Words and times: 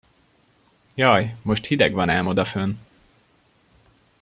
Jaj, 0.97 1.35
most 1.43 1.65
hideg 1.65 1.93
van 1.93 2.09
ám 2.09 2.27
odafönn! 2.27 2.73